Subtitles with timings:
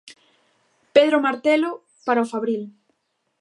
[0.95, 1.71] Pedro Martelo
[2.05, 2.63] para o Fabril.